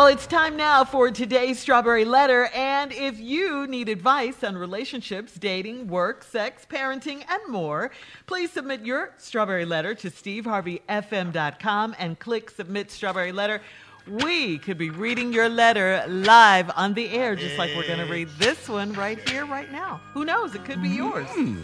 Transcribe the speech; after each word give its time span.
Well, 0.00 0.08
it's 0.08 0.26
time 0.26 0.56
now 0.56 0.82
for 0.82 1.10
today's 1.10 1.58
Strawberry 1.58 2.06
Letter. 2.06 2.46
And 2.54 2.90
if 2.90 3.20
you 3.20 3.66
need 3.66 3.90
advice 3.90 4.42
on 4.42 4.56
relationships, 4.56 5.34
dating, 5.34 5.88
work, 5.88 6.24
sex, 6.24 6.66
parenting, 6.66 7.22
and 7.28 7.52
more, 7.52 7.90
please 8.24 8.50
submit 8.50 8.80
your 8.80 9.12
Strawberry 9.18 9.66
Letter 9.66 9.94
to 9.96 10.10
steveharveyfm.com 10.10 11.96
and 11.98 12.18
click 12.18 12.48
Submit 12.48 12.90
Strawberry 12.90 13.30
Letter. 13.30 13.60
We 14.06 14.56
could 14.56 14.78
be 14.78 14.88
reading 14.88 15.34
your 15.34 15.50
letter 15.50 16.02
live 16.08 16.70
on 16.76 16.94
the 16.94 17.10
air, 17.10 17.36
just 17.36 17.58
like 17.58 17.76
we're 17.76 17.86
going 17.86 17.98
to 17.98 18.10
read 18.10 18.30
this 18.38 18.70
one 18.70 18.94
right 18.94 19.28
here, 19.28 19.44
right 19.44 19.70
now. 19.70 20.00
Who 20.14 20.24
knows? 20.24 20.54
It 20.54 20.64
could 20.64 20.82
be 20.82 20.88
yours. 20.88 21.26
Mm. 21.26 21.62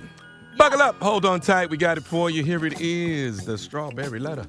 Buckle 0.58 0.82
up, 0.82 1.00
hold 1.00 1.24
on 1.24 1.40
tight. 1.40 1.70
We 1.70 1.78
got 1.78 1.96
it 1.96 2.04
for 2.04 2.28
you. 2.28 2.44
Here 2.44 2.66
it 2.66 2.82
is 2.82 3.46
the 3.46 3.56
Strawberry 3.56 4.18
Letter. 4.18 4.44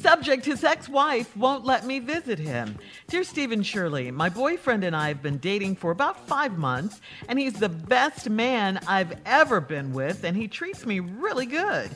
Subject 0.00 0.44
His 0.44 0.62
ex 0.62 0.88
wife 0.88 1.36
won't 1.36 1.64
let 1.64 1.84
me 1.84 1.98
visit 1.98 2.38
him. 2.38 2.78
Dear 3.08 3.24
Steve 3.24 3.50
and 3.50 3.66
Shirley, 3.66 4.10
my 4.12 4.28
boyfriend 4.28 4.84
and 4.84 4.94
I 4.94 5.08
have 5.08 5.22
been 5.22 5.38
dating 5.38 5.76
for 5.76 5.90
about 5.90 6.28
five 6.28 6.56
months, 6.56 7.00
and 7.28 7.38
he's 7.38 7.54
the 7.54 7.68
best 7.68 8.30
man 8.30 8.78
I've 8.86 9.18
ever 9.26 9.60
been 9.60 9.92
with, 9.92 10.22
and 10.22 10.36
he 10.36 10.46
treats 10.46 10.86
me 10.86 11.00
really 11.00 11.46
good. 11.46 11.90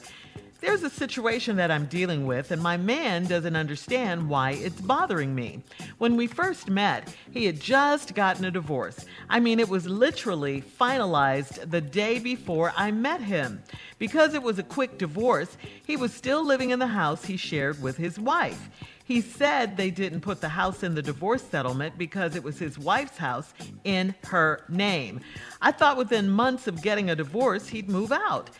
There's 0.62 0.84
a 0.84 0.90
situation 0.90 1.56
that 1.56 1.72
I'm 1.72 1.86
dealing 1.86 2.24
with, 2.24 2.52
and 2.52 2.62
my 2.62 2.76
man 2.76 3.26
doesn't 3.26 3.56
understand 3.56 4.28
why 4.28 4.52
it's 4.52 4.80
bothering 4.80 5.34
me. 5.34 5.64
When 5.98 6.16
we 6.16 6.28
first 6.28 6.70
met, 6.70 7.12
he 7.32 7.46
had 7.46 7.58
just 7.58 8.14
gotten 8.14 8.44
a 8.44 8.50
divorce. 8.52 9.04
I 9.28 9.40
mean, 9.40 9.58
it 9.58 9.68
was 9.68 9.88
literally 9.88 10.62
finalized 10.62 11.68
the 11.68 11.80
day 11.80 12.20
before 12.20 12.72
I 12.76 12.92
met 12.92 13.20
him. 13.20 13.60
Because 13.98 14.34
it 14.34 14.42
was 14.44 14.60
a 14.60 14.62
quick 14.62 14.98
divorce, 14.98 15.56
he 15.84 15.96
was 15.96 16.14
still 16.14 16.46
living 16.46 16.70
in 16.70 16.78
the 16.78 16.86
house 16.86 17.24
he 17.24 17.36
shared 17.36 17.82
with 17.82 17.96
his 17.96 18.20
wife. 18.20 18.70
He 19.04 19.20
said 19.20 19.76
they 19.76 19.90
didn't 19.90 20.20
put 20.20 20.40
the 20.40 20.48
house 20.48 20.84
in 20.84 20.94
the 20.94 21.02
divorce 21.02 21.42
settlement 21.42 21.98
because 21.98 22.36
it 22.36 22.44
was 22.44 22.60
his 22.60 22.78
wife's 22.78 23.18
house 23.18 23.52
in 23.82 24.14
her 24.26 24.64
name. 24.69 25.22
I 25.60 25.72
thought 25.72 25.97
within 25.97 26.30
months 26.30 26.69
of 26.69 26.82
getting 26.82 27.10
a 27.10 27.16
divorce, 27.16 27.66
he'd 27.66 27.91
move 27.91 28.12
out. 28.12 28.50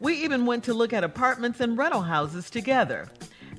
We 0.00 0.24
even 0.24 0.46
went 0.46 0.64
to 0.64 0.74
look 0.74 0.92
at 0.92 1.04
apartments 1.04 1.60
and 1.60 1.78
rental 1.78 2.02
houses 2.02 2.50
together. 2.50 3.08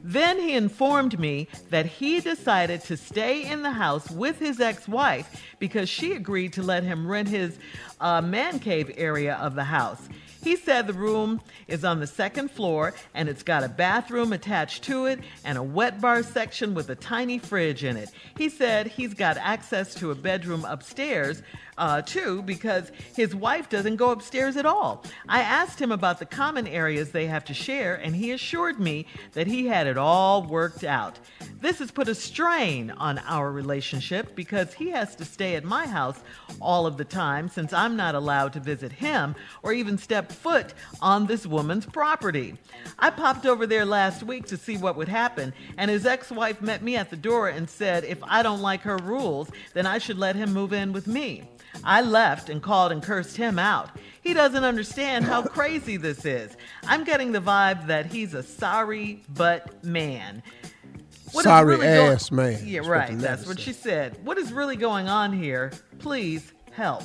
Then 0.08 0.40
he 0.40 0.54
informed 0.54 1.18
me 1.20 1.48
that 1.72 1.88
he 1.88 2.20
decided 2.20 2.82
to 2.82 2.96
stay 2.96 3.44
in 3.50 3.64
the 3.64 3.72
house 3.72 4.12
with 4.12 4.38
his 4.38 4.60
ex 4.60 4.88
wife 4.88 5.42
because 5.58 5.90
she 5.90 6.14
agreed 6.14 6.54
to 6.54 6.62
let 6.62 6.84
him 6.84 7.08
rent 7.08 7.28
his 7.28 7.58
uh, 8.00 8.22
man 8.22 8.60
cave 8.60 8.92
area 8.98 9.34
of 9.36 9.56
the 9.56 9.64
house. 9.64 10.08
He 10.44 10.58
said 10.58 10.86
the 10.86 10.94
room 10.94 11.42
is 11.68 11.84
on 11.84 12.00
the 12.00 12.06
second 12.06 12.52
floor 12.52 12.94
and 13.16 13.28
it's 13.28 13.42
got 13.42 13.64
a 13.64 13.68
bathroom 13.68 14.32
attached 14.32 14.84
to 14.84 15.08
it 15.08 15.22
and 15.44 15.58
a 15.58 15.64
wet 15.64 16.00
bar 16.00 16.22
section 16.22 16.76
with 16.76 16.88
a 16.92 16.96
tiny 16.96 17.40
fridge 17.40 17.84
in 17.84 17.98
it. 17.98 18.12
He 18.38 18.50
said 18.50 18.86
he's 18.86 19.16
got 19.16 19.38
access 19.38 19.96
to 19.96 20.12
a 20.12 20.16
bedroom 20.16 20.64
upstairs 20.66 21.42
uh, 21.78 22.02
too 22.02 22.42
because 22.44 22.92
his 23.16 23.36
wife 23.36 23.70
doesn't 23.70 23.98
go 23.98 24.12
upstairs 24.12 24.58
at 24.58 24.66
all. 24.66 25.04
I 25.28 25.42
asked 25.42 25.80
him 25.80 25.92
about 25.92 26.20
the 26.20 26.26
common 26.26 26.68
areas 26.68 27.12
they 27.12 27.28
have 27.28 27.46
to 27.46 27.54
share 27.54 27.96
and 27.96 28.16
he 28.16 28.32
assured 28.32 28.80
me 28.80 29.08
that 29.34 29.48
he 29.48 29.68
had 29.68 29.88
it 29.88 29.98
all 29.98 30.44
worked 30.44 30.84
out. 30.84 31.20
This 31.60 31.80
has 31.80 31.92
put 31.92 32.08
a 32.08 32.16
strain 32.16 32.92
on 32.92 33.18
our 33.20 33.52
relationship 33.52 34.36
because 34.36 34.74
he 34.74 34.90
has 34.92 35.16
to 35.16 35.26
stay 35.26 35.56
at 35.56 35.64
my 35.64 35.88
house 35.88 36.20
all 36.62 36.86
of 36.86 36.98
the 36.98 37.06
time 37.06 37.50
since 37.50 37.74
I'm 37.74 37.96
not 37.96 38.16
allowed 38.16 38.54
to 38.54 38.60
visit 38.60 38.92
him 38.92 39.36
or 39.64 39.74
even 39.74 39.98
step 39.98 40.32
foot 40.32 40.74
on 41.02 41.26
this 41.26 41.46
woman's 41.46 41.86
property. 41.86 42.56
I 43.00 43.10
popped 43.10 43.46
over 43.46 43.66
there 43.66 43.86
last 43.86 44.24
week 44.24 44.46
to 44.48 44.58
see 44.58 44.78
what 44.78 44.96
would 44.96 45.08
happen, 45.08 45.54
and 45.78 45.90
his 45.90 46.06
ex 46.06 46.32
wife 46.32 46.62
met 46.62 46.84
me 46.84 46.96
at 46.96 47.10
the 47.10 47.16
door 47.16 47.50
and 47.50 47.70
said 47.70 48.04
if 48.04 48.20
I 48.24 48.44
don't 48.44 48.62
like 48.62 48.82
her 48.82 48.98
rules, 48.98 49.50
then 49.74 49.86
I 49.86 49.98
should 49.98 50.18
let 50.18 50.36
him 50.36 50.54
move 50.54 50.74
in 50.74 50.94
with 50.94 51.08
me. 51.08 51.50
I 51.84 52.02
left 52.02 52.50
and 52.50 52.62
called 52.62 52.92
and 52.92 53.02
cursed 53.02 53.38
him 53.38 53.60
out. 53.60 53.90
He 54.22 54.34
doesn't 54.34 54.64
understand 54.64 55.26
how 55.26 55.44
crazy 55.48 55.98
this 55.98 56.26
is. 56.26 56.56
I'm 56.88 57.04
getting 57.04 57.32
the 57.32 57.42
vibe 57.42 57.88
that 57.88 58.08
he's 58.08 58.34
a 58.34 58.44
sorry 58.44 59.24
but 59.30 59.84
man. 59.84 60.42
What 61.32 61.44
sorry 61.44 61.76
really 61.76 61.88
ass 61.88 62.30
go- 62.30 62.38
man. 62.38 62.62
Yeah, 62.66 62.82
right. 62.88 63.18
That's 63.18 63.46
what 63.46 63.60
she 63.60 63.74
said. 63.74 64.24
What 64.26 64.38
is 64.38 64.54
really 64.54 64.76
going 64.78 65.10
on 65.10 65.34
here? 65.34 65.72
Please 66.00 66.54
help. 66.72 67.04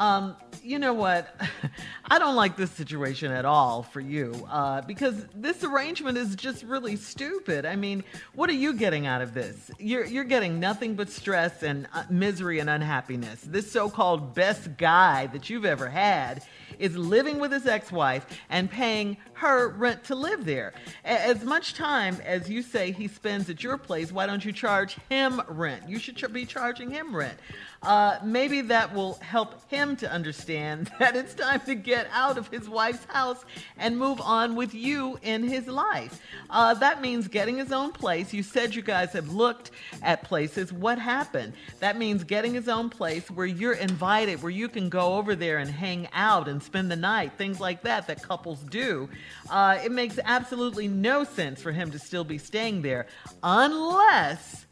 Um, 0.00 0.34
you 0.62 0.78
know 0.78 0.94
what? 0.94 1.38
I 2.10 2.18
don't 2.18 2.34
like 2.34 2.56
this 2.56 2.70
situation 2.70 3.30
at 3.32 3.44
all 3.44 3.82
for 3.82 4.00
you 4.00 4.32
uh, 4.50 4.80
because 4.80 5.26
this 5.34 5.62
arrangement 5.62 6.16
is 6.16 6.34
just 6.34 6.64
really 6.64 6.96
stupid. 6.96 7.66
I 7.66 7.76
mean, 7.76 8.02
what 8.34 8.48
are 8.48 8.54
you 8.54 8.72
getting 8.72 9.06
out 9.06 9.20
of 9.20 9.34
this? 9.34 9.70
You're, 9.78 10.06
you're 10.06 10.24
getting 10.24 10.58
nothing 10.58 10.94
but 10.94 11.10
stress 11.10 11.62
and 11.62 11.86
uh, 11.92 12.04
misery 12.08 12.60
and 12.60 12.70
unhappiness. 12.70 13.42
This 13.42 13.70
so 13.70 13.90
called 13.90 14.34
best 14.34 14.78
guy 14.78 15.26
that 15.28 15.50
you've 15.50 15.66
ever 15.66 15.88
had 15.88 16.42
is 16.78 16.96
living 16.96 17.38
with 17.38 17.52
his 17.52 17.66
ex 17.66 17.92
wife 17.92 18.26
and 18.48 18.70
paying 18.70 19.18
her 19.34 19.68
rent 19.68 20.02
to 20.04 20.14
live 20.14 20.46
there. 20.46 20.72
As 21.04 21.44
much 21.44 21.74
time 21.74 22.16
as 22.24 22.48
you 22.48 22.62
say 22.62 22.90
he 22.90 23.06
spends 23.06 23.50
at 23.50 23.62
your 23.62 23.76
place, 23.76 24.10
why 24.10 24.26
don't 24.26 24.44
you 24.44 24.52
charge 24.52 24.96
him 25.10 25.42
rent? 25.46 25.86
You 25.88 25.98
should 25.98 26.32
be 26.32 26.46
charging 26.46 26.90
him 26.90 27.14
rent 27.14 27.38
uh, 27.82 28.18
maybe 28.22 28.60
that 28.60 28.94
will 28.94 29.14
help 29.14 29.68
him 29.70 29.96
to 29.96 30.10
understand 30.10 30.90
that 30.98 31.16
it's 31.16 31.34
time 31.34 31.60
to 31.60 31.74
get 31.74 32.06
out 32.12 32.36
of 32.36 32.48
his 32.48 32.68
wife's 32.68 33.04
house 33.06 33.44
and 33.78 33.98
move 33.98 34.20
on 34.20 34.54
with 34.54 34.74
you 34.74 35.18
in 35.22 35.42
his 35.42 35.66
life. 35.66 36.20
Uh, 36.50 36.74
that 36.74 37.00
means 37.00 37.28
getting 37.28 37.56
his 37.56 37.72
own 37.72 37.90
place. 37.92 38.32
You 38.34 38.42
said 38.42 38.74
you 38.74 38.82
guys 38.82 39.12
have 39.12 39.30
looked 39.32 39.70
at 40.02 40.22
places. 40.24 40.72
What 40.72 40.98
happened? 40.98 41.54
That 41.78 41.96
means 41.96 42.24
getting 42.24 42.52
his 42.52 42.68
own 42.68 42.90
place 42.90 43.30
where 43.30 43.46
you're 43.46 43.72
invited, 43.72 44.42
where 44.42 44.50
you 44.52 44.68
can 44.68 44.88
go 44.88 45.14
over 45.14 45.34
there 45.34 45.58
and 45.58 45.70
hang 45.70 46.08
out 46.12 46.48
and 46.48 46.62
spend 46.62 46.90
the 46.90 46.96
night, 46.96 47.32
things 47.38 47.60
like 47.60 47.82
that 47.82 48.06
that 48.08 48.22
couples 48.22 48.60
do. 48.64 49.08
Uh, 49.48 49.78
it 49.82 49.92
makes 49.92 50.18
absolutely 50.24 50.88
no 50.88 51.24
sense 51.24 51.62
for 51.62 51.72
him 51.72 51.90
to 51.90 51.98
still 51.98 52.24
be 52.24 52.38
staying 52.38 52.82
there 52.82 53.06
unless 53.42 54.66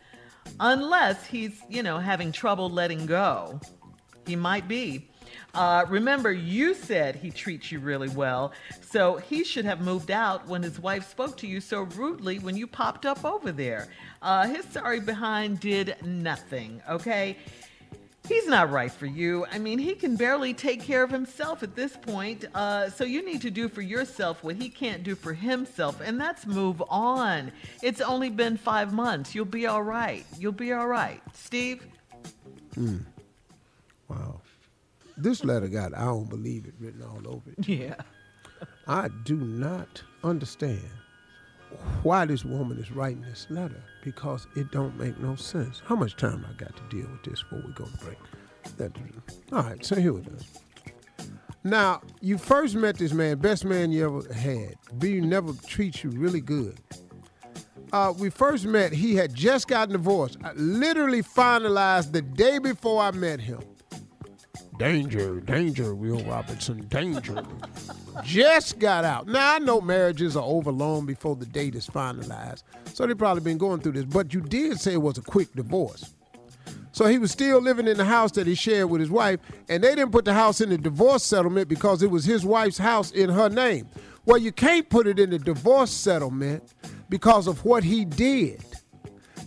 unless 0.60 1.26
he's, 1.26 1.60
you 1.68 1.82
know, 1.82 1.98
having 1.98 2.32
trouble 2.32 2.68
letting 2.70 3.06
go. 3.06 3.60
He 4.26 4.36
might 4.36 4.68
be. 4.68 5.08
Uh, 5.54 5.84
remember, 5.88 6.32
you 6.32 6.74
said 6.74 7.16
he 7.16 7.30
treats 7.30 7.72
you 7.72 7.80
really 7.80 8.08
well, 8.10 8.52
so 8.80 9.16
he 9.16 9.44
should 9.44 9.64
have 9.64 9.80
moved 9.80 10.10
out 10.10 10.46
when 10.46 10.62
his 10.62 10.78
wife 10.78 11.08
spoke 11.08 11.36
to 11.38 11.46
you 11.46 11.60
so 11.60 11.82
rudely 11.82 12.38
when 12.38 12.56
you 12.56 12.66
popped 12.66 13.06
up 13.06 13.24
over 13.24 13.50
there. 13.50 13.88
Uh, 14.22 14.46
his 14.46 14.64
sorry 14.66 15.00
behind 15.00 15.60
did 15.60 15.96
nothing, 16.02 16.82
okay? 16.88 17.36
He's 18.28 18.46
not 18.46 18.70
right 18.70 18.92
for 18.92 19.06
you. 19.06 19.46
I 19.50 19.58
mean, 19.58 19.78
he 19.78 19.94
can 19.94 20.16
barely 20.16 20.54
take 20.54 20.82
care 20.82 21.02
of 21.02 21.10
himself 21.10 21.62
at 21.62 21.74
this 21.74 21.96
point. 21.96 22.44
Uh, 22.54 22.90
so 22.90 23.04
you 23.04 23.24
need 23.24 23.42
to 23.42 23.50
do 23.50 23.68
for 23.68 23.82
yourself 23.82 24.44
what 24.44 24.56
he 24.56 24.68
can't 24.68 25.02
do 25.02 25.14
for 25.14 25.32
himself, 25.32 26.00
and 26.00 26.20
that's 26.20 26.46
move 26.46 26.82
on. 26.88 27.50
It's 27.82 28.00
only 28.00 28.30
been 28.30 28.56
five 28.56 28.92
months. 28.92 29.34
You'll 29.34 29.44
be 29.44 29.66
all 29.66 29.82
right. 29.82 30.24
You'll 30.38 30.52
be 30.52 30.72
all 30.72 30.86
right. 30.86 31.20
Steve? 31.32 31.86
Hmm. 32.74 32.98
Wow. 34.08 34.40
This 35.16 35.42
letter 35.44 35.68
got 35.68 35.94
I 35.96 36.04
don't 36.04 36.28
believe 36.28 36.66
it 36.66 36.74
written 36.78 37.02
all 37.02 37.26
over 37.26 37.50
it. 37.56 37.68
Yeah. 37.68 37.94
I 38.86 39.08
do 39.24 39.36
not 39.36 40.02
understand 40.24 40.80
why 42.02 42.24
this 42.24 42.44
woman 42.44 42.78
is 42.78 42.90
writing 42.90 43.22
this 43.22 43.46
letter 43.50 43.82
because 44.04 44.46
it 44.56 44.70
don't 44.70 44.98
make 44.98 45.18
no 45.18 45.36
sense. 45.36 45.82
How 45.84 45.96
much 45.96 46.16
time 46.16 46.44
I 46.48 46.52
got 46.54 46.76
to 46.76 46.82
deal 46.96 47.10
with 47.10 47.22
this 47.24 47.42
before 47.42 47.62
we 47.66 47.72
go 47.72 47.84
to 47.84 48.04
break? 48.04 48.18
That, 48.76 48.92
all 49.52 49.62
right, 49.62 49.84
so 49.84 49.96
here 49.96 50.18
it 50.18 50.26
is. 50.28 50.46
Now, 51.64 52.00
you 52.20 52.38
first 52.38 52.74
met 52.76 52.96
this 52.96 53.12
man, 53.12 53.38
best 53.38 53.64
man 53.64 53.90
you 53.90 54.04
ever 54.04 54.32
had. 54.32 54.76
B 54.98 55.20
never 55.20 55.52
treats 55.66 56.04
you 56.04 56.10
really 56.10 56.40
good. 56.40 56.78
Uh, 57.92 58.12
we 58.18 58.30
first 58.30 58.66
met, 58.66 58.92
he 58.92 59.14
had 59.14 59.34
just 59.34 59.66
gotten 59.66 59.92
divorced. 59.92 60.36
I 60.44 60.52
literally 60.52 61.22
finalized 61.22 62.12
the 62.12 62.22
day 62.22 62.58
before 62.58 63.02
I 63.02 63.10
met 63.12 63.40
him. 63.40 63.60
Danger, 64.78 65.40
danger, 65.40 65.94
Will 65.94 66.22
Robinson, 66.24 66.86
danger. 66.86 67.42
Just 68.22 68.78
got 68.78 69.04
out. 69.04 69.26
Now, 69.26 69.56
I 69.56 69.58
know 69.58 69.80
marriages 69.80 70.36
are 70.36 70.44
over 70.44 70.70
long 70.70 71.04
before 71.04 71.34
the 71.34 71.46
date 71.46 71.74
is 71.74 71.88
finalized, 71.88 72.62
so 72.94 73.04
they 73.04 73.14
probably 73.14 73.42
been 73.42 73.58
going 73.58 73.80
through 73.80 73.92
this, 73.92 74.04
but 74.04 74.32
you 74.32 74.40
did 74.40 74.78
say 74.78 74.92
it 74.92 75.02
was 75.02 75.18
a 75.18 75.22
quick 75.22 75.52
divorce. 75.52 76.14
So 76.92 77.06
he 77.06 77.18
was 77.18 77.32
still 77.32 77.60
living 77.60 77.88
in 77.88 77.96
the 77.96 78.04
house 78.04 78.30
that 78.32 78.46
he 78.46 78.54
shared 78.54 78.88
with 78.88 79.00
his 79.00 79.10
wife, 79.10 79.40
and 79.68 79.82
they 79.82 79.96
didn't 79.96 80.12
put 80.12 80.24
the 80.24 80.34
house 80.34 80.60
in 80.60 80.68
the 80.70 80.78
divorce 80.78 81.24
settlement 81.24 81.68
because 81.68 82.02
it 82.02 82.10
was 82.10 82.24
his 82.24 82.46
wife's 82.46 82.78
house 82.78 83.10
in 83.10 83.30
her 83.30 83.48
name. 83.48 83.88
Well, 84.26 84.38
you 84.38 84.52
can't 84.52 84.88
put 84.88 85.06
it 85.06 85.18
in 85.18 85.30
the 85.30 85.38
divorce 85.38 85.90
settlement 85.90 86.74
because 87.08 87.46
of 87.46 87.64
what 87.64 87.82
he 87.82 88.04
did 88.04 88.62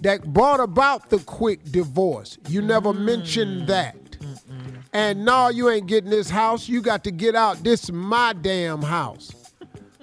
that 0.01 0.33
brought 0.33 0.59
about 0.59 1.09
the 1.09 1.19
quick 1.19 1.63
divorce. 1.71 2.37
You 2.49 2.61
never 2.61 2.91
mm. 2.91 3.01
mentioned 3.01 3.67
that. 3.67 3.95
And 4.93 5.23
no, 5.23 5.49
you 5.49 5.69
ain't 5.69 5.87
getting 5.87 6.09
this 6.09 6.29
house. 6.29 6.67
You 6.67 6.81
got 6.81 7.03
to 7.05 7.11
get 7.11 7.35
out. 7.35 7.63
This 7.63 7.85
is 7.85 7.91
my 7.91 8.33
damn 8.33 8.81
house. 8.81 9.31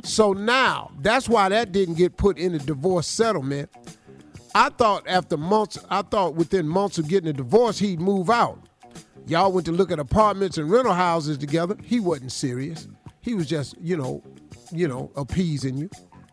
so 0.02 0.32
now, 0.32 0.90
that's 1.00 1.28
why 1.28 1.48
that 1.50 1.72
didn't 1.72 1.94
get 1.94 2.16
put 2.16 2.38
in 2.38 2.52
the 2.52 2.58
divorce 2.58 3.06
settlement. 3.06 3.70
I 4.54 4.70
thought 4.70 5.06
after 5.06 5.36
months, 5.36 5.78
I 5.90 6.02
thought 6.02 6.34
within 6.34 6.66
months 6.66 6.98
of 6.98 7.06
getting 7.06 7.28
a 7.28 7.32
divorce, 7.34 7.78
he'd 7.78 8.00
move 8.00 8.30
out. 8.30 8.58
Y'all 9.26 9.52
went 9.52 9.66
to 9.66 9.72
look 9.72 9.92
at 9.92 9.98
apartments 9.98 10.56
and 10.56 10.70
rental 10.70 10.94
houses 10.94 11.36
together. 11.36 11.76
He 11.84 12.00
wasn't 12.00 12.32
serious. 12.32 12.88
He 13.20 13.34
was 13.34 13.46
just, 13.46 13.76
you 13.78 13.96
know, 13.96 14.22
you 14.72 14.88
know, 14.88 15.10
appeasing 15.16 15.76
you. 15.76 15.90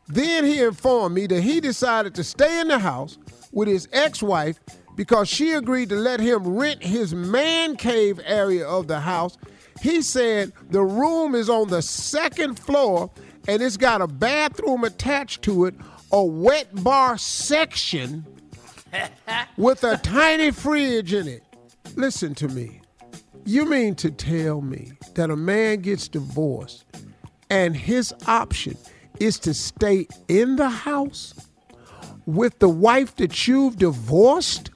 Then 0.07 0.45
he 0.45 0.61
informed 0.61 1.13
me 1.13 1.27
that 1.27 1.41
he 1.41 1.59
decided 1.59 2.15
to 2.15 2.23
stay 2.23 2.61
in 2.61 2.69
the 2.69 2.79
house 2.79 3.17
with 3.51 3.67
his 3.67 3.89
ex-wife 3.91 4.59
because 4.95 5.27
she 5.27 5.53
agreed 5.53 5.89
to 5.89 5.95
let 5.95 6.19
him 6.19 6.47
rent 6.47 6.83
his 6.83 7.13
man 7.13 7.75
cave 7.75 8.19
area 8.25 8.67
of 8.67 8.87
the 8.87 8.99
house. 8.99 9.37
He 9.81 10.01
said 10.01 10.53
the 10.69 10.83
room 10.83 11.35
is 11.35 11.49
on 11.49 11.67
the 11.67 11.81
second 11.81 12.59
floor 12.59 13.11
and 13.47 13.61
it's 13.61 13.77
got 13.77 14.01
a 14.01 14.07
bathroom 14.07 14.83
attached 14.83 15.41
to 15.43 15.65
it, 15.65 15.75
a 16.11 16.23
wet 16.23 16.83
bar 16.83 17.17
section 17.17 18.25
with 19.57 19.83
a 19.83 19.97
tiny 19.97 20.51
fridge 20.51 21.13
in 21.13 21.27
it. 21.27 21.43
Listen 21.95 22.33
to 22.35 22.47
me. 22.47 22.81
You 23.45 23.65
mean 23.65 23.95
to 23.95 24.09
tell 24.09 24.61
me 24.61 24.93
that 25.13 25.29
a 25.29 25.35
man 25.35 25.81
gets 25.81 26.07
divorced 26.07 26.85
and 27.49 27.75
his 27.75 28.13
option 28.27 28.75
is 29.19 29.37
to 29.39 29.53
stay 29.53 30.07
in 30.27 30.55
the 30.55 30.69
house 30.69 31.33
with 32.25 32.57
the 32.59 32.69
wife 32.69 33.15
that 33.17 33.47
you've 33.47 33.77
divorced 33.77 34.71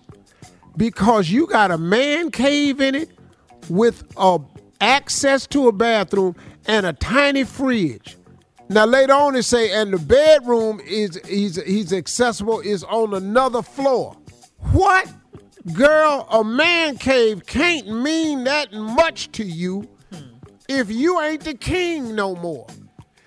because 0.79 1.29
you 1.29 1.45
got 1.45 1.71
a 1.71 1.77
man 1.77 2.31
cave 2.31 2.79
in 2.79 2.95
it 2.95 3.09
with 3.69 4.01
a 4.15 4.39
access 4.79 5.45
to 5.45 5.67
a 5.67 5.73
bathroom 5.73 6.33
and 6.67 6.85
a 6.85 6.93
tiny 6.93 7.43
fridge. 7.43 8.15
Now 8.69 8.85
later 8.85 9.13
on 9.13 9.33
they 9.33 9.41
say, 9.41 9.71
and 9.71 9.91
the 9.91 9.97
bedroom 9.99 10.79
is 10.85 11.19
he's 11.27 11.61
he's 11.63 11.91
accessible 11.91 12.61
is 12.61 12.85
on 12.85 13.13
another 13.13 13.61
floor. 13.61 14.15
What? 14.71 15.11
Girl, 15.73 16.25
a 16.31 16.43
man 16.45 16.97
cave 16.97 17.45
can't 17.45 18.01
mean 18.01 18.45
that 18.45 18.71
much 18.71 19.31
to 19.33 19.43
you 19.43 19.85
if 20.69 20.89
you 20.89 21.19
ain't 21.19 21.43
the 21.43 21.55
king 21.55 22.15
no 22.15 22.35
more. 22.35 22.67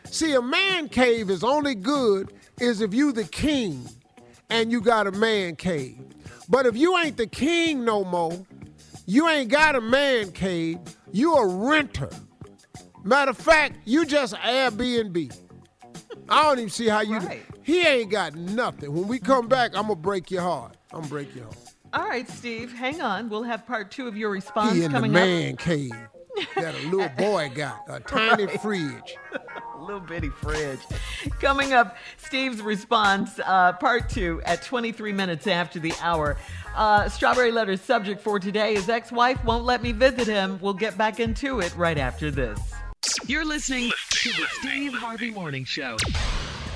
See, 0.07 0.33
a 0.33 0.41
man 0.41 0.89
cave 0.89 1.29
is 1.29 1.45
only 1.45 1.75
good 1.75 2.33
is 2.59 2.81
if 2.81 2.95
you 2.95 3.13
the 3.13 3.25
king 3.25 3.87
and 4.49 4.73
you 4.73 4.81
got 4.81 5.07
a 5.07 5.13
man 5.13 5.57
cave. 5.57 6.01
But 6.49 6.67
if 6.67 6.77
you 6.77 6.99
ain't 6.99 7.17
the 7.17 7.27
king 7.27 7.85
no 7.85 8.05
more, 8.05 8.45
you 9.07 9.29
ain't 9.29 9.51
got 9.51 9.75
a 9.75 9.81
man 9.81 10.33
cave, 10.33 10.79
you 11.13 11.35
a 11.35 11.47
renter. 11.47 12.11
Matter 13.05 13.31
of 13.33 13.37
fact, 13.39 13.79
you 13.85 14.05
just 14.05 14.35
Airbnb. 14.35 15.37
I 16.29 16.43
don't 16.43 16.59
even 16.59 16.71
see 16.71 16.89
how 16.89 17.01
you. 17.01 17.19
Right. 17.19 17.43
He 17.63 17.87
ain't 17.87 18.11
got 18.11 18.35
nothing. 18.35 18.93
When 18.93 19.09
we 19.09 19.19
come 19.19 19.49
back, 19.49 19.73
I'm 19.75 19.83
gonna 19.83 19.97
break 19.97 20.31
your 20.31 20.43
heart. 20.43 20.77
I'm 20.93 21.01
gonna 21.01 21.09
break 21.11 21.35
your 21.35 21.45
heart. 21.45 21.57
All 21.93 22.09
right, 22.09 22.29
Steve, 22.29 22.73
hang 22.73 23.03
on. 23.03 23.29
We'll 23.29 23.43
have 23.43 23.67
part 23.67 23.91
two 23.91 24.09
of 24.09 24.17
your 24.17 24.31
response 24.31 24.73
He 24.75 24.85
in 24.85 24.93
the 24.93 24.97
coming 24.99 25.11
up. 25.11 25.15
man 25.15 25.57
cave 25.57 25.93
that 26.57 26.75
a 26.75 26.89
little 26.89 27.09
boy 27.17 27.51
got, 27.55 27.83
a 27.89 28.01
tiny 28.07 28.47
fridge. 28.59 29.17
little 29.83 30.01
bitty 30.01 30.29
fridge. 30.29 30.81
Coming 31.41 31.73
up, 31.73 31.97
Steve's 32.17 32.63
response, 32.63 33.39
uh, 33.45 33.73
part 33.75 34.09
two, 34.09 34.41
at 34.45 34.63
23 34.63 35.13
minutes 35.13 35.47
after 35.47 35.79
the 35.79 35.93
hour. 36.01 36.37
Uh, 36.75 37.09
Strawberry 37.09 37.51
Letter's 37.51 37.81
subject 37.81 38.21
for 38.21 38.39
today 38.39 38.75
is 38.75 38.89
ex 38.89 39.13
wife 39.13 39.45
won't 39.45 39.65
let 39.65 39.83
me 39.83 39.93
visit 39.93 40.27
him. 40.27 40.59
We'll 40.61 40.73
get 40.75 40.97
back 40.97 41.21
into 41.21 41.61
it 41.61 41.75
right 41.77 41.99
after 41.99 42.31
this. 42.31 42.59
You're 43.27 43.45
listening 43.45 43.91
to 44.11 44.29
the 44.31 44.47
Steve 44.61 44.95
Harvey 44.95 45.31
Morning 45.31 45.65
Show. 45.65 45.97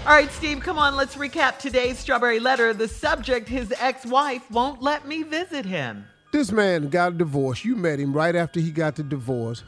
All 0.04 0.12
right, 0.12 0.30
Steve, 0.32 0.60
come 0.60 0.78
on, 0.78 0.96
let's 0.96 1.16
recap 1.16 1.58
today's 1.58 1.98
Strawberry 1.98 2.40
Letter. 2.40 2.74
The 2.74 2.88
subject, 2.88 3.48
his 3.48 3.72
ex 3.78 4.04
wife 4.04 4.48
won't 4.50 4.82
let 4.82 5.06
me 5.06 5.22
visit 5.22 5.64
him. 5.64 6.04
This 6.36 6.52
man 6.52 6.90
got 6.90 7.12
a 7.12 7.14
divorce. 7.14 7.64
You 7.64 7.76
met 7.76 7.98
him 7.98 8.12
right 8.12 8.36
after 8.36 8.60
he 8.60 8.70
got 8.70 8.94
the 8.94 9.02
divorce. 9.02 9.64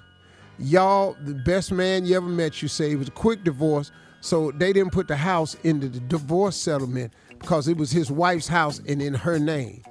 Y'all, 0.58 1.16
the 1.24 1.32
best 1.32 1.72
man 1.72 2.04
you 2.04 2.14
ever 2.14 2.26
met, 2.26 2.60
you 2.60 2.68
say 2.68 2.90
it 2.90 2.96
was 2.96 3.08
a 3.08 3.12
quick 3.12 3.42
divorce. 3.42 3.90
So 4.20 4.50
they 4.50 4.74
didn't 4.74 4.92
put 4.92 5.08
the 5.08 5.16
house 5.16 5.54
into 5.64 5.88
the 5.88 6.00
divorce 6.00 6.56
settlement 6.56 7.14
because 7.38 7.68
it 7.68 7.78
was 7.78 7.90
his 7.90 8.10
wife's 8.10 8.48
house 8.48 8.82
and 8.86 9.00
in 9.00 9.14
her 9.14 9.38
name. 9.38 9.82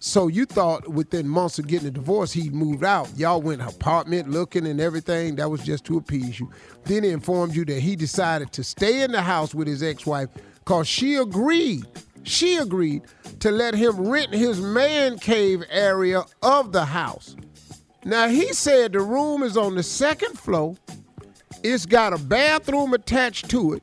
So 0.00 0.26
you 0.26 0.46
thought 0.46 0.88
within 0.88 1.28
months 1.28 1.60
of 1.60 1.68
getting 1.68 1.86
a 1.86 1.92
divorce, 1.92 2.32
he'd 2.32 2.52
moved 2.52 2.82
out. 2.82 3.08
Y'all 3.16 3.40
went 3.40 3.62
apartment 3.62 4.28
looking 4.28 4.66
and 4.66 4.80
everything. 4.80 5.36
That 5.36 5.48
was 5.48 5.62
just 5.62 5.84
to 5.84 5.98
appease 5.98 6.40
you. 6.40 6.50
Then 6.86 7.04
he 7.04 7.10
informed 7.10 7.54
you 7.54 7.64
that 7.66 7.78
he 7.78 7.94
decided 7.94 8.50
to 8.54 8.64
stay 8.64 9.02
in 9.02 9.12
the 9.12 9.22
house 9.22 9.54
with 9.54 9.68
his 9.68 9.80
ex-wife 9.80 10.28
because 10.58 10.88
she 10.88 11.14
agreed. 11.14 11.86
She 12.24 12.56
agreed 12.56 13.02
to 13.40 13.50
let 13.50 13.74
him 13.74 14.08
rent 14.08 14.32
his 14.32 14.60
man 14.60 15.18
cave 15.18 15.62
area 15.70 16.24
of 16.42 16.72
the 16.72 16.84
house. 16.84 17.36
Now 18.04 18.28
he 18.28 18.52
said 18.52 18.92
the 18.92 19.00
room 19.00 19.42
is 19.42 19.56
on 19.56 19.74
the 19.74 19.82
second 19.82 20.38
floor. 20.38 20.76
It's 21.62 21.86
got 21.86 22.12
a 22.12 22.18
bathroom 22.18 22.92
attached 22.92 23.48
to 23.50 23.74
it, 23.74 23.82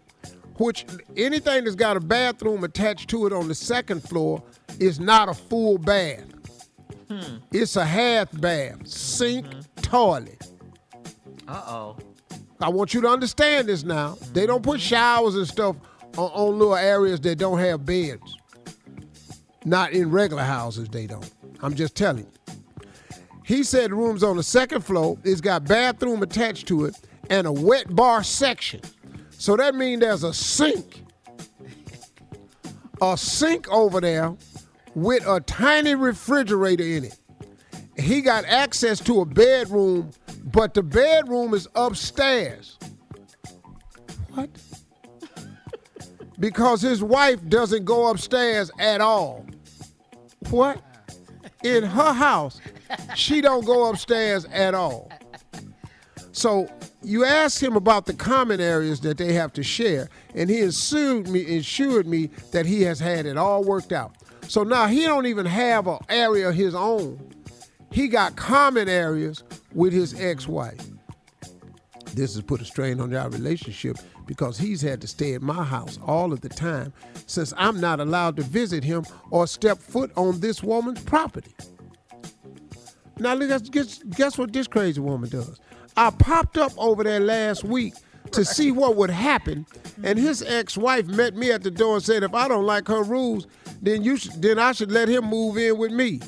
which 0.57 0.85
anything 1.17 1.63
that's 1.63 1.75
got 1.75 1.97
a 1.97 1.99
bathroom 1.99 2.63
attached 2.63 3.09
to 3.11 3.25
it 3.25 3.33
on 3.33 3.47
the 3.47 3.55
second 3.55 4.01
floor 4.03 4.43
is 4.79 4.99
not 4.99 5.29
a 5.29 5.33
full 5.33 5.77
bath. 5.77 6.25
Hmm. 7.09 7.37
It's 7.51 7.75
a 7.75 7.85
half 7.85 8.29
bath, 8.39 8.87
sink, 8.87 9.45
toilet. 9.77 10.47
Uh 11.47 11.63
oh. 11.67 11.97
I 12.61 12.69
want 12.69 12.93
you 12.93 13.01
to 13.01 13.07
understand 13.07 13.67
this 13.67 13.83
now. 13.83 14.17
They 14.33 14.45
don't 14.45 14.61
put 14.61 14.79
showers 14.79 15.35
and 15.35 15.47
stuff 15.47 15.75
on, 16.17 16.31
on 16.31 16.59
little 16.59 16.75
areas 16.75 17.19
that 17.21 17.37
don't 17.37 17.59
have 17.59 17.85
beds. 17.85 18.37
Not 19.63 19.91
in 19.91 20.09
regular 20.09 20.43
houses, 20.43 20.89
they 20.89 21.07
don't. 21.07 21.29
I'm 21.61 21.75
just 21.75 21.95
telling 21.95 22.25
you. 22.25 22.55
He 23.43 23.63
said 23.63 23.91
room's 23.91 24.23
on 24.23 24.37
the 24.37 24.43
second 24.43 24.81
floor. 24.81 25.17
It's 25.23 25.41
got 25.41 25.65
bathroom 25.65 26.23
attached 26.23 26.67
to 26.69 26.85
it 26.85 26.95
and 27.29 27.45
a 27.47 27.51
wet 27.51 27.95
bar 27.95 28.23
section. 28.23 28.81
So 29.31 29.55
that 29.57 29.75
means 29.75 30.01
there's 30.01 30.23
a 30.23 30.33
sink. 30.33 31.03
A 33.01 33.17
sink 33.17 33.67
over 33.69 33.99
there 33.99 34.35
with 34.93 35.25
a 35.27 35.39
tiny 35.41 35.95
refrigerator 35.95 36.83
in 36.83 37.05
it. 37.05 37.17
He 37.97 38.21
got 38.21 38.45
access 38.45 38.99
to 39.01 39.21
a 39.21 39.25
bedroom, 39.25 40.11
but 40.45 40.73
the 40.73 40.83
bedroom 40.83 41.53
is 41.53 41.67
upstairs. 41.75 42.77
What? 44.33 44.49
Because 46.41 46.81
his 46.81 47.03
wife 47.03 47.39
doesn't 47.47 47.85
go 47.85 48.09
upstairs 48.09 48.71
at 48.79 48.99
all. 48.99 49.45
What? 50.49 50.81
In 51.63 51.83
her 51.83 52.13
house, 52.13 52.59
she 53.15 53.41
don't 53.41 53.63
go 53.63 53.89
upstairs 53.89 54.45
at 54.45 54.73
all. 54.73 55.11
So 56.31 56.67
you 57.03 57.25
asked 57.25 57.61
him 57.61 57.75
about 57.75 58.07
the 58.07 58.15
common 58.15 58.59
areas 58.59 59.01
that 59.01 59.19
they 59.19 59.33
have 59.33 59.53
to 59.53 59.61
share, 59.61 60.09
and 60.33 60.49
he 60.49 60.61
assured 60.61 61.27
me, 61.27 61.57
assured 61.57 62.07
me 62.07 62.31
that 62.51 62.65
he 62.65 62.81
has 62.81 62.99
had 62.99 63.27
it 63.27 63.37
all 63.37 63.63
worked 63.63 63.91
out. 63.91 64.15
So 64.47 64.63
now 64.63 64.87
he 64.87 65.03
don't 65.03 65.27
even 65.27 65.45
have 65.45 65.85
an 65.85 65.99
area 66.09 66.49
of 66.49 66.55
his 66.55 66.73
own. 66.73 67.19
He 67.91 68.07
got 68.07 68.35
common 68.35 68.89
areas 68.89 69.43
with 69.75 69.93
his 69.93 70.19
ex-wife. 70.19 70.79
This 72.15 72.33
has 72.33 72.41
put 72.41 72.61
a 72.61 72.65
strain 72.65 72.99
on 72.99 73.13
our 73.13 73.29
relationship 73.29 73.97
because 74.31 74.57
he's 74.57 74.81
had 74.81 75.01
to 75.01 75.07
stay 75.07 75.33
at 75.33 75.41
my 75.41 75.61
house 75.61 75.99
all 76.07 76.31
of 76.31 76.39
the 76.39 76.47
time 76.47 76.93
since 77.27 77.53
I'm 77.57 77.81
not 77.81 77.99
allowed 77.99 78.37
to 78.37 78.43
visit 78.43 78.81
him 78.81 79.03
or 79.29 79.45
step 79.45 79.77
foot 79.77 80.09
on 80.15 80.39
this 80.39 80.63
woman's 80.63 81.03
property. 81.03 81.53
Now, 83.19 83.35
guess, 83.35 83.63
guess, 83.63 84.01
guess 84.15 84.37
what 84.37 84.53
this 84.53 84.67
crazy 84.67 85.01
woman 85.01 85.29
does? 85.29 85.59
I 85.97 86.11
popped 86.11 86.57
up 86.57 86.71
over 86.77 87.03
there 87.03 87.19
last 87.19 87.65
week 87.65 87.93
to 88.31 88.45
see 88.45 88.71
what 88.71 88.95
would 88.95 89.09
happen, 89.09 89.65
and 90.01 90.17
his 90.17 90.41
ex-wife 90.41 91.07
met 91.07 91.35
me 91.35 91.51
at 91.51 91.63
the 91.63 91.71
door 91.71 91.95
and 91.95 92.03
said, 92.03 92.23
"If 92.23 92.33
I 92.33 92.47
don't 92.47 92.65
like 92.65 92.87
her 92.87 93.03
rules, 93.03 93.47
then 93.81 94.01
you 94.01 94.15
should, 94.15 94.41
then 94.41 94.57
I 94.57 94.71
should 94.71 94.93
let 94.93 95.09
him 95.09 95.25
move 95.25 95.57
in 95.57 95.77
with 95.77 95.91
me." 95.91 96.21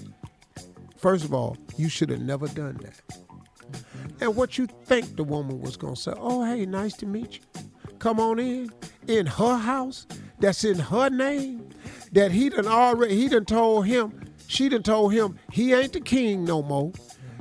First 0.98 1.24
of 1.24 1.34
all, 1.34 1.56
you 1.78 1.88
should 1.88 2.10
have 2.10 2.20
never 2.20 2.50
done 2.50 2.82
that. 2.82 3.00
And 4.20 4.36
what 4.36 4.58
you 4.58 4.68
think 4.84 5.16
the 5.16 5.24
woman 5.24 5.62
was 5.62 5.78
gonna 5.78 5.96
say? 5.96 6.12
Oh, 6.18 6.44
hey, 6.44 6.66
nice 6.66 6.98
to 6.98 7.06
meet 7.06 7.36
you. 7.36 7.64
Come 8.04 8.20
on 8.20 8.38
in. 8.38 8.70
In 9.08 9.26
her 9.26 9.56
house, 9.56 10.08
that's 10.38 10.66
in 10.66 10.78
her 10.78 11.10
name. 11.10 11.70
That 12.12 12.34
he 12.34 12.50
done 12.50 12.68
already 12.68 13.16
he 13.16 13.30
done 13.30 13.46
told 13.46 13.88
him, 13.88 14.26
she 14.46 14.68
done 14.68 14.84
told 14.84 15.14
him 15.14 15.40
he 15.54 15.72
ain't 15.72 15.94
the 15.94 16.02
king 16.02 16.44
no 16.44 16.62
more. 16.62 16.92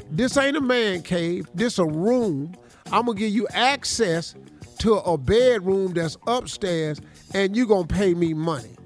This 0.08 0.36
ain't 0.36 0.56
a 0.56 0.60
man 0.60 1.02
cave. 1.02 1.48
This 1.52 1.80
a 1.80 1.84
room. 1.84 2.54
I'm 2.92 3.06
gonna 3.06 3.18
give 3.18 3.32
you 3.32 3.48
access 3.48 4.36
to 4.78 4.98
a 4.98 5.18
bedroom 5.18 5.94
that's 5.94 6.16
upstairs, 6.28 7.00
and 7.34 7.56
you 7.56 7.66
gonna 7.66 7.88
pay 7.88 8.14
me 8.14 8.32
money. 8.32 8.76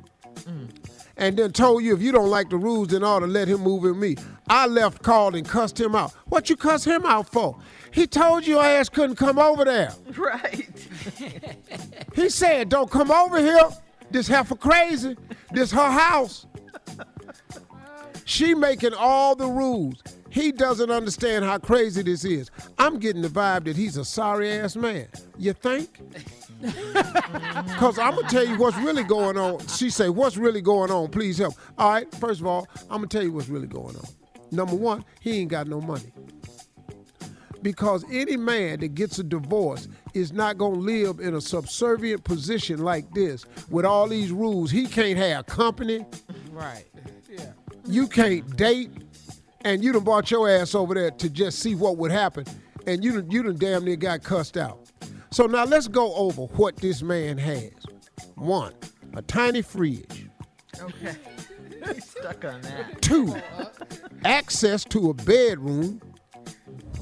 Mm. 0.45 0.71
And 1.18 1.37
then 1.37 1.52
told 1.52 1.83
you 1.83 1.95
if 1.95 2.00
you 2.00 2.11
don't 2.11 2.30
like 2.30 2.49
the 2.49 2.56
rules, 2.56 2.88
then 2.88 3.04
ought 3.04 3.21
to 3.21 3.26
let 3.26 3.49
him 3.49 3.61
move 3.61 3.83
with 3.83 3.99
me. 3.99 4.16
I 4.49 4.66
left, 4.66 5.02
called, 5.02 5.35
and 5.35 5.47
cussed 5.47 5.78
him 5.78 5.95
out. 5.95 6.12
What 6.26 6.49
you 6.49 6.56
cuss 6.56 6.85
him 6.85 7.04
out 7.04 7.28
for? 7.30 7.59
He 7.92 8.06
told 8.06 8.47
you 8.47 8.54
your 8.54 8.64
ass 8.64 8.88
couldn't 8.88 9.16
come 9.16 9.38
over 9.38 9.64
there. 9.64 9.92
Right. 10.16 10.68
He 12.14 12.28
said, 12.30 12.68
don't 12.68 12.90
come 12.90 13.10
over 13.10 13.38
here. 13.38 13.68
This 14.10 14.28
heifer 14.28 14.56
crazy. 14.56 15.16
This 15.52 15.70
her 15.72 15.90
house. 15.90 16.46
She 18.25 18.54
making 18.54 18.94
all 18.94 19.36
the 19.36 19.46
rules. 19.46 20.02
He 20.30 20.52
doesn't 20.52 20.90
understand 20.90 21.44
how 21.44 21.58
crazy 21.58 22.02
this 22.02 22.25
is. 22.25 22.50
I'm 22.78 22.98
getting 22.98 23.22
the 23.22 23.28
vibe 23.28 23.64
that 23.64 23.76
he's 23.76 23.96
a 23.96 24.04
sorry 24.04 24.50
ass 24.50 24.76
man. 24.76 25.06
You 25.38 25.52
think? 25.52 26.00
Cause 27.78 27.98
I'm 27.98 28.14
gonna 28.14 28.28
tell 28.28 28.46
you 28.46 28.58
what's 28.58 28.76
really 28.78 29.04
going 29.04 29.38
on. 29.38 29.66
She 29.68 29.90
say, 29.90 30.08
"What's 30.08 30.36
really 30.36 30.60
going 30.60 30.90
on? 30.90 31.08
Please 31.08 31.38
help." 31.38 31.54
All 31.78 31.90
right. 31.90 32.14
First 32.16 32.40
of 32.40 32.46
all, 32.46 32.66
I'm 32.90 32.98
gonna 32.98 33.06
tell 33.06 33.22
you 33.22 33.32
what's 33.32 33.48
really 33.48 33.66
going 33.66 33.96
on. 33.96 34.04
Number 34.50 34.75
one, 34.75 35.04
he 35.20 35.40
ain't 35.40 35.50
got 35.50 35.68
no 35.68 35.80
money. 35.80 36.12
Because 37.62 38.04
any 38.10 38.36
man 38.36 38.80
that 38.80 38.94
gets 38.94 39.18
a 39.18 39.22
divorce 39.22 39.88
is 40.16 40.32
not 40.32 40.58
gonna 40.58 40.78
live 40.78 41.20
in 41.20 41.35
a 41.35 41.40
subservient 41.40 42.25
position 42.25 42.82
like 42.82 43.11
this 43.12 43.44
with 43.70 43.85
all 43.85 44.08
these 44.08 44.32
rules. 44.32 44.70
He 44.70 44.87
can't 44.87 45.18
have 45.18 45.46
company. 45.46 46.04
Right. 46.50 46.87
Yeah. 47.30 47.52
You 47.85 48.08
can't 48.08 48.56
date, 48.56 48.90
and 49.64 49.85
you 49.85 49.92
done 49.92 50.04
brought 50.04 50.30
your 50.30 50.49
ass 50.49 50.75
over 50.75 50.94
there 50.94 51.11
to 51.11 51.28
just 51.28 51.58
see 51.58 51.75
what 51.75 51.99
would 51.99 52.11
happen, 52.11 52.44
and 52.87 53.04
you 53.04 53.12
done, 53.12 53.30
you 53.30 53.42
done 53.42 53.58
damn 53.58 53.85
near 53.85 53.96
got 53.96 54.23
cussed 54.23 54.56
out. 54.56 54.78
So 55.30 55.46
now 55.46 55.64
let's 55.64 55.88
go 55.88 56.14
over 56.14 56.42
what 56.42 56.76
this 56.76 57.02
man 57.02 57.37
has. 57.38 57.73
One, 58.37 58.73
a 59.14 59.23
tiny 59.23 59.62
fridge. 59.62 60.28
Okay. 60.80 61.16
Stuck 62.00 62.44
on 62.44 62.61
that. 62.62 63.00
Two, 63.02 63.37
access 64.25 64.85
to 64.87 65.11
a 65.11 65.14
bedroom, 65.14 66.00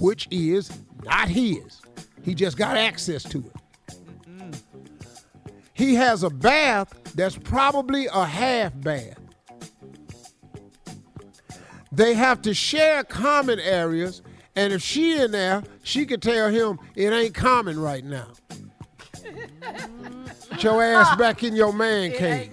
which 0.00 0.26
is 0.30 0.70
not 1.04 1.28
his. 1.28 1.80
He 2.24 2.34
just 2.34 2.56
got 2.56 2.76
access 2.76 3.22
to 3.24 3.38
it. 3.38 3.52
He 5.74 5.94
has 5.96 6.22
a 6.22 6.30
bath 6.30 6.94
that's 7.14 7.36
probably 7.36 8.06
a 8.06 8.24
half 8.24 8.72
bath. 8.80 9.18
They 11.92 12.14
have 12.14 12.42
to 12.42 12.54
share 12.54 13.04
common 13.04 13.60
areas, 13.60 14.22
and 14.56 14.72
if 14.72 14.82
she 14.82 15.20
in 15.20 15.30
there, 15.30 15.62
she 15.82 16.06
could 16.06 16.22
tell 16.22 16.48
him 16.48 16.78
it 16.96 17.12
ain't 17.12 17.34
common 17.34 17.78
right 17.78 18.04
now. 18.04 18.28
Get 20.50 20.62
your 20.62 20.82
ass 20.82 21.16
back 21.16 21.44
in 21.44 21.54
your 21.54 21.72
man 21.72 22.12
cave. 22.12 22.52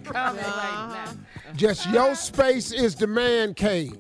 Just 1.56 1.90
your 1.90 2.16
space 2.16 2.72
is 2.72 2.96
the 2.96 3.08
man 3.08 3.54
cave. 3.54 3.98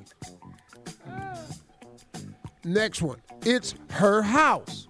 Next 2.63 3.01
one. 3.01 3.19
It's 3.43 3.73
her 3.89 4.21
house. 4.21 4.87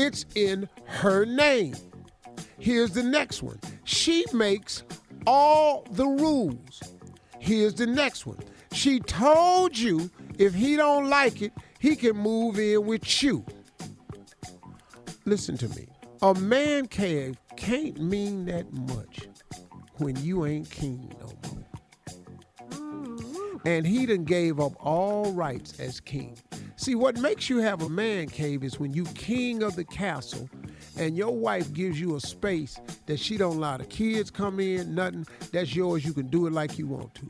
It's 0.00 0.26
in 0.36 0.68
her 0.84 1.24
name. 1.24 1.74
Here's 2.60 2.92
the 2.92 3.02
next 3.02 3.42
one. 3.42 3.58
She 3.82 4.24
makes 4.32 4.84
all 5.26 5.84
the 5.90 6.06
rules. 6.06 6.80
Here's 7.40 7.74
the 7.74 7.88
next 7.88 8.24
one. 8.24 8.38
She 8.70 9.00
told 9.00 9.76
you 9.76 10.08
if 10.38 10.54
he 10.54 10.76
don't 10.76 11.10
like 11.10 11.42
it, 11.42 11.52
he 11.80 11.96
can 11.96 12.16
move 12.16 12.60
in 12.60 12.86
with 12.86 13.24
you. 13.24 13.44
Listen 15.24 15.58
to 15.58 15.68
me. 15.70 15.88
A 16.22 16.32
man 16.32 16.86
cave 16.86 17.36
can't 17.56 18.00
mean 18.00 18.44
that 18.44 18.72
much 18.72 19.26
when 19.96 20.14
you 20.22 20.46
ain't 20.46 20.70
king 20.70 21.12
no 21.18 21.32
more. 21.50 21.66
Mm-hmm. 22.70 23.66
And 23.66 23.84
he 23.84 24.06
done 24.06 24.22
gave 24.22 24.60
up 24.60 24.74
all 24.78 25.32
rights 25.32 25.80
as 25.80 25.98
king. 25.98 26.38
See, 26.78 26.94
what 26.94 27.18
makes 27.18 27.50
you 27.50 27.58
have 27.58 27.82
a 27.82 27.88
man 27.88 28.28
cave 28.28 28.62
is 28.62 28.78
when 28.78 28.92
you 28.92 29.02
king 29.06 29.64
of 29.64 29.74
the 29.74 29.82
castle 29.82 30.48
and 30.96 31.16
your 31.16 31.36
wife 31.36 31.72
gives 31.72 32.00
you 32.00 32.14
a 32.14 32.20
space 32.20 32.80
that 33.06 33.18
she 33.18 33.36
don't 33.36 33.56
allow 33.56 33.78
the 33.78 33.84
kids 33.84 34.30
come 34.30 34.60
in, 34.60 34.94
nothing. 34.94 35.26
That's 35.52 35.74
yours. 35.74 36.04
You 36.04 36.12
can 36.12 36.28
do 36.28 36.46
it 36.46 36.52
like 36.52 36.78
you 36.78 36.86
want 36.86 37.16
to. 37.16 37.28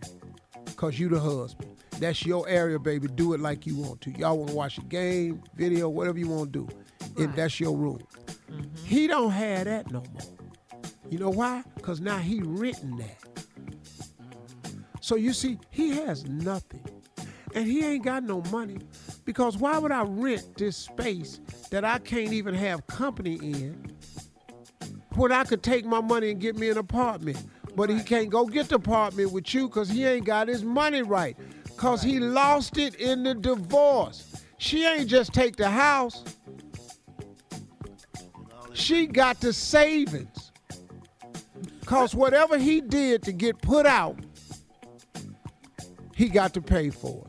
Cause 0.77 0.99
you 0.99 1.09
the 1.09 1.19
husband. 1.19 1.75
That's 1.93 2.27
your 2.27 2.47
area, 2.47 2.79
baby. 2.79 3.09
Do 3.09 3.33
it 3.33 3.41
like 3.41 3.67
you 3.67 3.75
want 3.75 4.03
to. 4.03 4.11
Y'all 4.11 4.37
want 4.37 4.51
to 4.51 4.55
watch 4.55 4.77
a 4.77 4.83
game, 4.83 5.43
video, 5.57 5.89
whatever 5.89 6.19
you 6.19 6.29
want 6.29 6.53
to 6.53 6.67
do. 6.67 7.23
It, 7.23 7.35
that's 7.35 7.59
your 7.59 7.75
room. 7.75 8.01
Mm-hmm. 8.53 8.85
He 8.85 9.07
don't 9.07 9.31
have 9.31 9.65
that 9.65 9.91
no 9.91 10.03
more. 10.13 10.83
You 11.09 11.21
know 11.21 11.31
why? 11.31 11.65
Cause 11.81 12.03
now 12.03 12.19
he 12.19 12.43
renting 12.43 12.99
that. 12.99 13.19
So 15.01 15.17
you 15.17 15.33
see, 15.33 15.59
he 15.71 15.93
has 15.93 16.27
nothing. 16.27 16.85
And 17.55 17.67
he 17.67 17.83
ain't 17.83 18.05
got 18.05 18.25
no 18.25 18.43
money. 18.53 18.79
Because 19.29 19.59
why 19.59 19.77
would 19.77 19.93
I 19.93 20.05
rent 20.05 20.57
this 20.57 20.75
space 20.75 21.39
that 21.69 21.85
I 21.85 21.99
can't 21.99 22.33
even 22.33 22.55
have 22.55 22.87
company 22.87 23.35
in 23.35 23.93
when 25.17 25.33
I 25.33 25.45
could 25.45 25.63
take 25.63 25.85
my 25.85 26.01
money 26.01 26.31
and 26.31 26.41
get 26.41 26.57
me 26.57 26.71
an 26.71 26.79
apartment? 26.79 27.37
But 27.77 27.91
he 27.91 28.03
can't 28.03 28.31
go 28.31 28.47
get 28.47 28.71
the 28.71 28.77
apartment 28.77 29.33
with 29.33 29.53
you 29.53 29.69
because 29.69 29.91
he 29.91 30.07
ain't 30.07 30.25
got 30.25 30.49
his 30.49 30.65
money 30.65 31.03
right. 31.03 31.37
Because 31.65 32.03
he 32.03 32.19
lost 32.21 32.79
it 32.79 32.95
in 32.95 33.23
the 33.23 33.35
divorce. 33.35 34.43
She 34.57 34.87
ain't 34.87 35.11
just 35.11 35.35
take 35.35 35.57
the 35.57 35.69
house. 35.69 36.25
She 38.73 39.07
got 39.07 39.43
the 39.43 39.53
savings. 39.53 40.53
Because 41.81 42.15
whatever 42.15 42.57
he 42.57 42.81
did 42.81 43.23
to 43.25 43.33
get 43.33 43.61
put 43.61 43.85
out, 43.85 44.19
he 46.15 46.31
got 46.31 46.55
to 46.55 46.63
pay 46.63 46.89
for 46.89 47.27
it. 47.27 47.28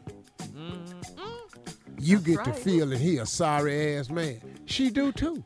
You 2.00 2.20
get 2.20 2.44
the 2.44 2.52
right. 2.52 2.60
feeling 2.60 3.00
he 3.00 3.18
a 3.18 3.26
sorry 3.26 3.96
ass 3.98 4.10
man. 4.10 4.40
She 4.66 4.90
do 4.90 5.12
too. 5.12 5.44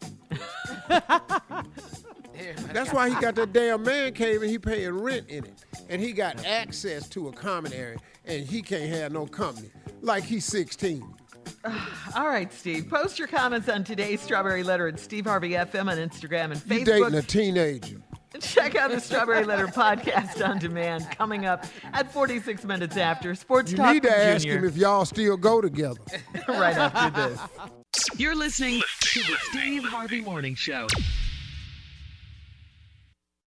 That's 2.71 2.91
why 2.91 3.09
he 3.09 3.15
got 3.21 3.35
that 3.35 3.53
damn 3.53 3.83
man 3.83 4.13
cave 4.13 4.41
and 4.41 4.49
he 4.49 4.57
paying 4.57 4.99
rent 4.99 5.29
in 5.29 5.45
it. 5.45 5.65
And 5.89 6.01
he 6.01 6.11
got 6.11 6.45
access 6.45 7.07
to 7.09 7.27
a 7.29 7.31
common 7.31 7.73
area 7.73 7.97
and 8.25 8.45
he 8.45 8.61
can't 8.61 8.89
have 8.89 9.11
no 9.11 9.25
company. 9.25 9.69
Like 10.01 10.23
he's 10.23 10.45
16. 10.45 11.03
All 12.15 12.27
right, 12.27 12.51
Steve. 12.51 12.89
Post 12.89 13.19
your 13.19 13.27
comments 13.27 13.69
on 13.69 13.83
today's 13.83 14.21
Strawberry 14.21 14.63
Letter 14.63 14.87
at 14.87 14.99
Steve 14.99 15.25
Harvey 15.25 15.51
FM 15.51 15.89
on 15.89 15.97
Instagram 15.97 16.51
and 16.51 16.61
You 16.69 16.85
dating 16.85 17.15
a 17.15 17.21
teenager. 17.21 18.01
Check 18.43 18.75
out 18.75 18.91
the 18.91 18.99
Strawberry 18.99 19.45
Letter 19.45 19.67
podcast 19.67 20.47
on 20.47 20.59
demand 20.59 21.07
coming 21.11 21.45
up 21.45 21.65
at 21.93 22.11
46 22.11 22.63
minutes 22.65 22.97
after 22.97 23.33
Sports 23.35 23.71
You 23.71 23.77
Talk 23.77 23.93
need 23.93 24.03
to 24.03 24.09
with 24.09 24.17
ask 24.17 24.45
him 24.45 24.65
if 24.65 24.75
y'all 24.77 25.05
still 25.05 25.37
go 25.37 25.61
together. 25.61 26.01
right 26.47 26.75
after 26.75 27.09
this. 27.21 27.39
You're 28.17 28.35
listening 28.35 28.81
to 29.01 29.19
the 29.21 29.37
Steve 29.49 29.83
Harvey 29.85 30.21
Morning 30.21 30.55
Show. 30.55 30.87